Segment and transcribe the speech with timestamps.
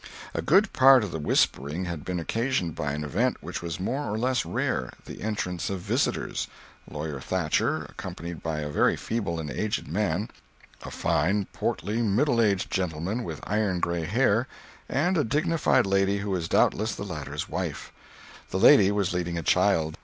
[0.33, 4.11] A good part of the whispering had been occasioned by an event which was more
[4.11, 6.47] or less rare—the entrance of visitors:
[6.89, 10.29] lawyer Thatcher, accompanied by a very feeble and aged man;
[10.81, 14.47] a fine, portly, middle aged gentleman with iron gray hair;
[14.89, 17.91] and a dignified lady who was doubtless the latter's wife.
[18.49, 19.99] The lady was leading a child.